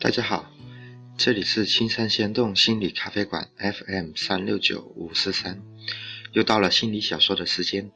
[0.00, 0.50] 大家好，
[1.16, 5.60] 这里是青山仙洞心理咖啡馆 FM 三六九五四三，
[6.32, 7.90] 又到了心理小说的时间，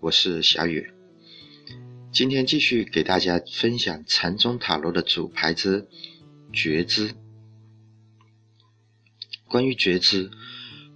[0.00, 0.92] 我是小雨。
[2.12, 5.88] 今天继续给大家分享禅宗塔罗的主牌之
[6.52, 7.14] 觉知。
[9.48, 10.30] 关于觉知，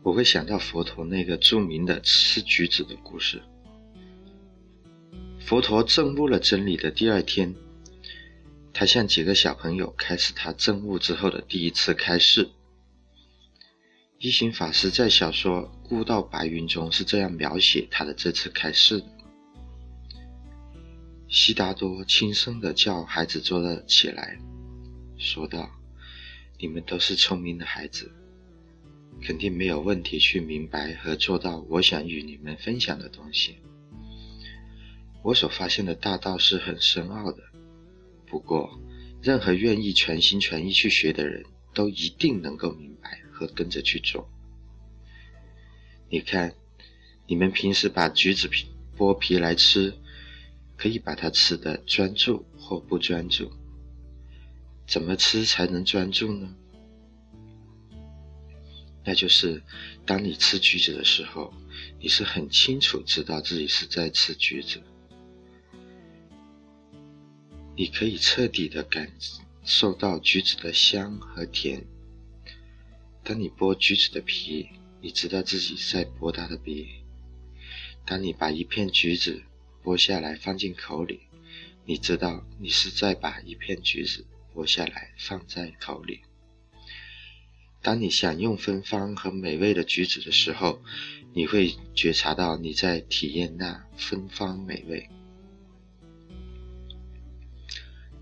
[0.02, 3.43] 我会想到佛陀那个著名的吃橘子的故事。
[5.41, 7.55] 佛陀证悟了真理的第二天。
[8.74, 12.48] 他向几个小朋友开始他证悟之后的第一次开示。
[14.19, 19.07] 一行法师在小说《孤道白云》中是这样描写他的这次开示的：
[21.29, 24.38] 悉达多轻声地叫孩子坐了起来，
[25.19, 25.71] 说道
[26.59, 28.10] ：“你们都是聪明的孩子，
[29.23, 33.56] 肯定没有问题去明白和做到我想与你们分享的东西。
[35.23, 37.42] 我所发现的大道是很深奥的。”
[38.26, 38.80] 不过，
[39.23, 44.29] 任何愿意全心全意去学的人，都一定能够明白和跟着去做。
[46.10, 46.54] 你看，
[47.26, 49.95] 你们平时把橘子皮剥皮来吃，
[50.76, 53.52] 可以把它吃的专注或不专注。
[54.86, 56.57] 怎么吃才能专注呢？
[59.04, 59.62] 那就是
[60.06, 61.52] 当你吃橘子的时候，
[61.98, 64.81] 你是很清楚知道自己是在吃橘子。
[67.76, 69.10] 你可以彻底的感
[69.64, 71.84] 受到橘子的香和甜。
[73.25, 74.69] 当你剥橘子的皮，
[75.00, 76.88] 你知道自己在剥它的皮。
[78.04, 79.42] 当你把一片橘子
[79.82, 81.20] 剥下来放进口里，
[81.84, 86.20] 你知道你是在把一片橘子剥下来放在口里。
[87.83, 90.81] 当你享用芬芳和美味的橘子的时候，
[91.34, 95.09] 你会觉察到你在体验那芬芳美味。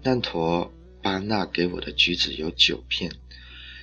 [0.03, 0.72] 难陀
[1.03, 3.12] 巴纳给我的橘子有九片，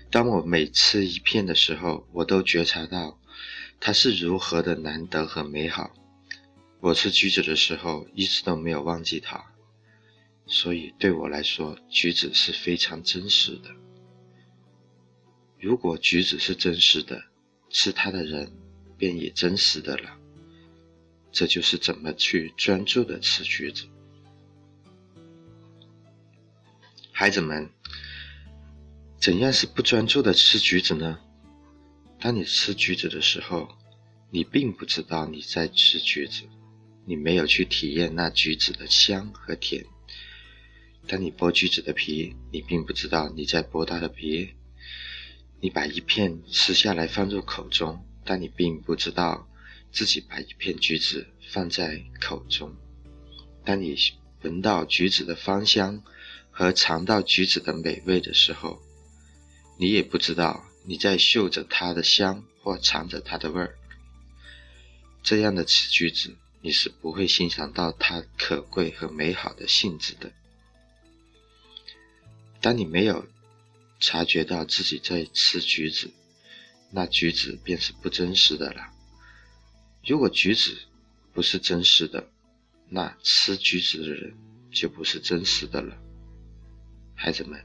[0.10, 3.20] 当我每吃一片的时候，我都觉察到
[3.80, 5.94] 它是如何的难得和美好。
[6.80, 9.46] 我吃橘子的时候一直都没有忘记它，
[10.48, 13.70] 所以对我来说，橘子是非常真实的。
[15.60, 17.24] 如果橘子是真实的，
[17.70, 18.52] 吃它的人
[18.98, 20.18] 便也真实的了。
[21.32, 23.86] 这就是怎么去专注的吃橘子。
[27.12, 27.70] 孩子们，
[29.20, 31.20] 怎样是不专注的吃橘子呢？
[32.20, 33.68] 当你吃橘子的时候，
[34.30, 36.44] 你并不知道你在吃橘子，
[37.06, 39.84] 你没有去体验那橘子的香和甜。
[41.08, 44.54] 当你剥橘子的皮，你并不知道你在剥它的皮。
[45.60, 49.48] 你把一片吃下来放入口中，但你并不知道
[49.92, 52.76] 自己把一片橘子放在口中。
[53.64, 53.96] 当你
[54.42, 56.04] 闻到橘子的芳香。
[56.60, 58.82] 和尝到橘子的美味的时候，
[59.78, 63.78] 你也不知道你在嗅着它的香或尝着它的味儿。
[65.22, 70.32] 这样的吃橘子，你是不会欣赏到它可贵和美好的性质的。
[72.60, 73.28] 当你没有
[74.00, 76.12] 察觉到自己在吃橘子，
[76.92, 78.82] 那橘子便是不真实的了。
[80.06, 80.78] 如果橘子
[81.34, 82.30] 不是真实的，
[82.90, 84.38] 那吃橘子的人
[84.72, 85.98] 就不是真实的了。
[87.16, 87.60] 孩子们，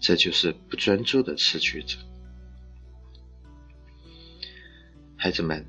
[0.00, 1.96] 这就是不专注的吃橘子。
[5.16, 5.64] 孩子们，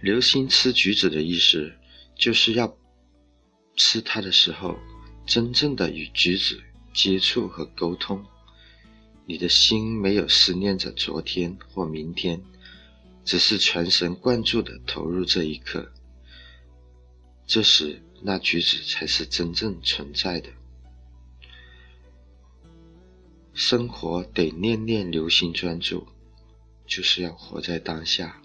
[0.00, 1.72] 留心吃橘子的意思，
[2.16, 2.78] 就是要
[3.76, 4.78] 吃它的时候，
[5.26, 6.60] 真正的与橘子
[6.94, 8.24] 接触和沟通。
[9.30, 12.42] 你的心没有思念着昨天或明天，
[13.26, 15.92] 只是全神贯注的投入这一刻。
[17.46, 20.48] 这时，那橘子才是真正存在的。
[23.52, 26.08] 生活得念念留心专注，
[26.86, 28.40] 就是要活在当下，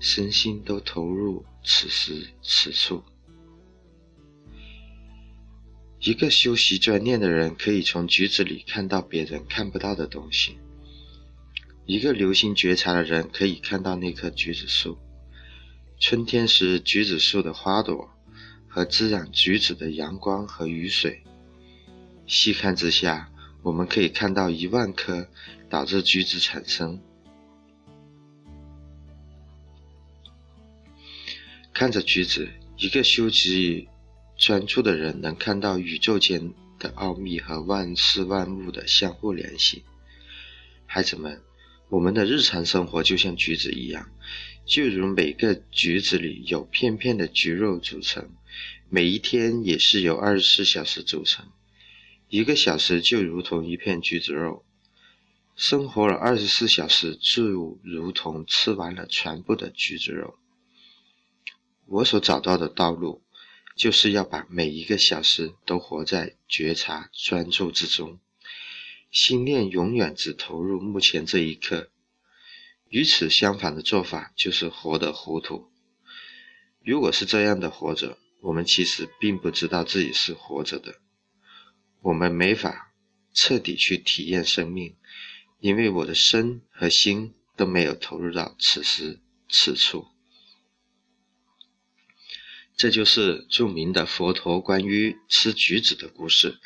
[0.00, 3.02] 身心都投入此时此处。
[6.04, 10.56] 一个修习专念的人，可以从橘子里看到别人看不到的东西；
[11.86, 14.98] 一个留心觉察的人，可以看到那棵橘子树。
[16.00, 18.10] 春天时，橘子树的花朵
[18.66, 21.22] 和滋养橘子的阳光和雨水，
[22.26, 23.28] 细看之下。
[23.62, 25.28] 我们可以看到一万颗
[25.70, 27.00] 导致橘子产生。
[31.72, 33.88] 看着橘子，一个修习
[34.42, 39.84] 专注的人能看到宇宙间的奥秘和万事万物的相互联系。
[40.84, 41.40] 孩子们，
[41.88, 44.10] 我们的日常生活就像橘子一样，
[44.66, 48.30] 就如每个橘子里有片片的橘肉组成，
[48.90, 51.46] 每一天也是由二十四小时组成，
[52.28, 54.64] 一个小时就如同一片橘子肉。
[55.54, 60.34] 生活了二十四小时，就如同吃完了全部的橘子肉。
[61.86, 63.21] 我所找到的道路，
[63.76, 68.20] 就是要把每一个小时都活在觉察专注之中，
[69.10, 71.90] 心念永远只投入目前这一刻。
[72.88, 75.70] 与此相反的做法，就是活得糊涂。
[76.84, 81.00] 如果是这样的活着，我们其实并不知道自己是活着的，
[82.02, 82.92] 我们没法
[83.32, 84.96] 彻底去体验生命。
[85.60, 90.08] 因为我的身和心都没有投入到此时此处，
[92.82, 96.58] 这就是著名的佛陀关于吃橘子的故事。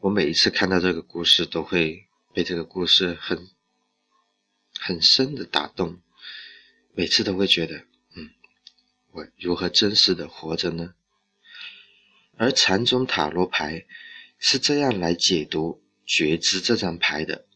[0.00, 3.46] 我每一次看到这个故事，都会被这个故事很
[4.76, 6.00] 很深的打动。
[6.96, 8.30] 每次都会觉得，嗯，
[9.12, 10.94] 我如何真实的活着呢？
[12.36, 13.86] 而禅宗塔罗牌
[14.40, 17.46] 是这样来解读觉知这张牌的。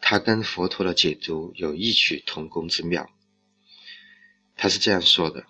[0.00, 3.10] 它跟佛陀的解读有异曲同工之妙。
[4.56, 5.44] 他是这样说的：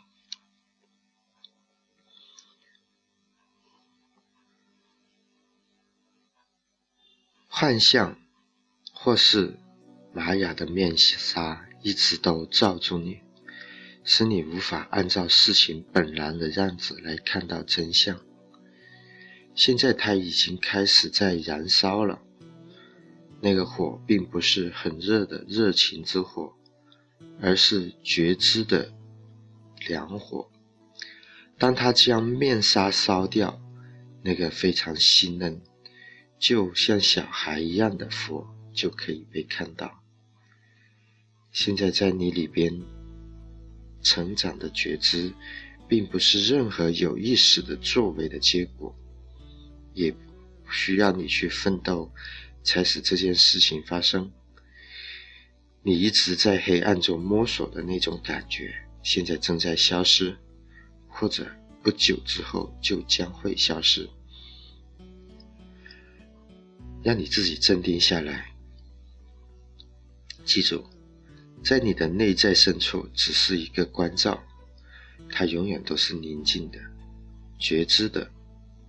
[7.61, 8.17] 幻象
[8.91, 9.59] 或是
[10.15, 13.19] 玛雅的面纱，一直都罩住你，
[14.03, 18.19] 使你无法按照事情本然的样子来看到真相。
[19.55, 22.23] 现在它已经开始在燃烧了。
[23.43, 26.55] 那个火并不是很热的热情之火，
[27.43, 28.91] 而是觉知的
[29.87, 30.51] 良火。
[31.59, 33.61] 当它将面纱烧掉，
[34.23, 35.61] 那个非常细嫩，
[36.41, 40.03] 就像小孩一样的佛就可以被看到。
[41.53, 42.83] 现在在你里边
[44.03, 45.33] 成长的觉知，
[45.87, 48.93] 并不是任何有意识的作为的结果，
[49.95, 50.19] 也不
[50.73, 52.11] 需要你去奋斗。
[52.63, 54.31] 才使这件事情发生。
[55.83, 60.37] 你一直在黑暗中摸索的那种感觉，现在正在消失，
[61.09, 61.51] 或者
[61.83, 64.07] 不久之后就将会消失。
[67.03, 68.53] 让你自己镇定下来，
[70.45, 70.85] 记住，
[71.63, 74.43] 在你的内在深处只是一个关照，
[75.29, 76.79] 它永远都是宁静的、
[77.59, 78.31] 觉知的、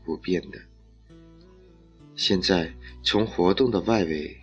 [0.03, 0.59] 不变的。
[2.15, 2.73] 现在。
[3.03, 4.39] 从活动的外围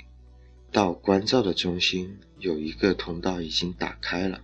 [0.72, 4.42] 到关照的中心，有一个通道已经打开了，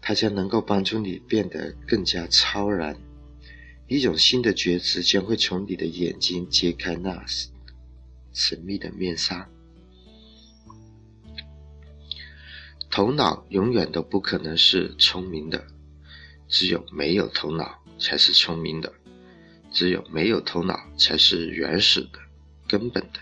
[0.00, 2.96] 它将能够帮助你变得更加超然。
[3.88, 7.26] 一种新的觉知将会从你的眼睛揭开那
[8.32, 9.48] 神秘的面纱。
[12.90, 15.66] 头脑永远都不可能是聪明的，
[16.48, 18.92] 只有没有头脑才是聪明的，
[19.70, 22.18] 只有没有头脑才是原始的。
[22.66, 23.20] 根本的，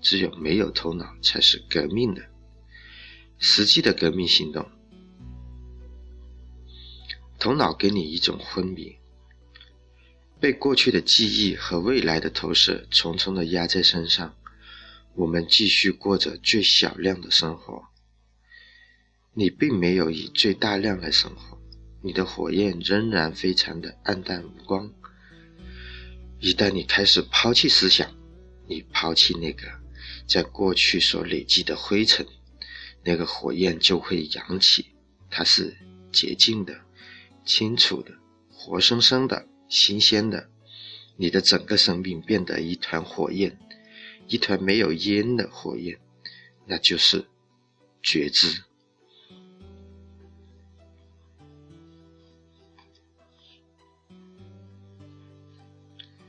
[0.00, 2.22] 只有没有头脑才是革命的，
[3.38, 4.66] 实际的革命行动。
[7.38, 8.96] 头脑给你一种昏迷，
[10.44, 14.36] 被过去的记忆和未来的投射重重的压在身上。
[15.14, 17.82] 我们继续过着最小量的生活。
[19.32, 21.58] 你并没有以最大量来生活，
[22.02, 24.92] 你的火焰仍然非常的暗淡无光。
[26.40, 28.14] 一旦你开始抛弃思想，
[28.68, 29.66] 你抛弃那个
[30.28, 32.26] 在过去所累积的灰尘，
[33.02, 34.84] 那个火焰就会扬起。
[35.30, 35.74] 它是
[36.12, 36.78] 洁净的、
[37.46, 38.12] 清楚的、
[38.52, 40.50] 活生生的、新鲜的。
[41.16, 43.56] 你的整个生命变得一团火焰，
[44.26, 45.98] 一团没有烟的火焰，
[46.66, 47.24] 那就是
[48.02, 48.64] 觉知。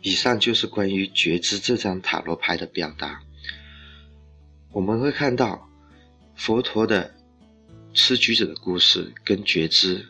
[0.01, 3.23] 以上就是关于觉知这张塔罗牌的表达。
[4.71, 5.67] 我们会看到
[6.35, 7.15] 佛陀的
[7.91, 10.05] 吃橘子的故事跟觉知，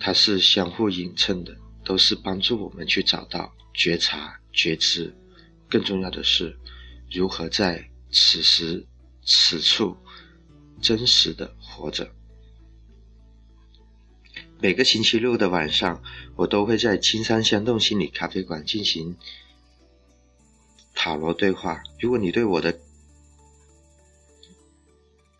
[0.00, 5.14] 它是相互映衬的，都是帮助我们去找到觉察、觉知。
[5.68, 6.56] 更重要的是，
[7.10, 8.86] 如何在此时
[9.24, 9.96] 此处
[10.80, 12.10] 真实的活着。
[14.60, 16.02] 每个星期六的晚上，
[16.36, 19.16] 我都会在青山香洞心理咖啡馆进行
[20.94, 21.82] 塔罗对话。
[22.00, 22.78] 如果你对我的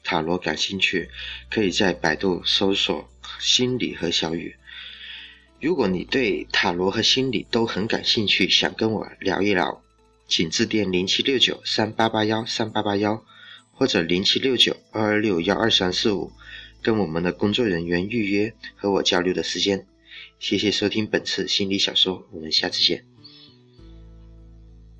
[0.02, 1.08] 塔罗感兴趣，
[1.50, 3.08] 可以在百度搜索
[3.40, 4.56] “心理和小雨”。
[5.60, 9.82] 如果你对塔罗和心理都很感兴趣，想跟我聊一聊，
[10.28, 13.24] 请致电零七六九三八八幺三八八幺，
[13.72, 16.32] 或者零七六九二二六幺二三四五，
[16.82, 19.86] 跟我们的工作人员预约和我交流的时间。
[20.38, 23.13] 谢谢收听本次心理小说，我们下次见。